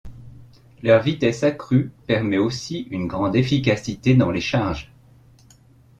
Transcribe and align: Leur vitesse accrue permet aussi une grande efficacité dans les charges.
Leur 0.81 1.03
vitesse 1.03 1.43
accrue 1.43 1.91
permet 2.07 2.39
aussi 2.39 2.87
une 2.89 3.05
grande 3.05 3.35
efficacité 3.35 4.15
dans 4.15 4.31
les 4.31 4.41
charges. 4.41 4.91